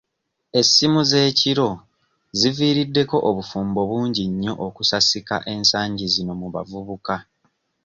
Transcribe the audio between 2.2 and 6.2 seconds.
ziviiriddeko obufumbo bungi nnyo okusasika ensangi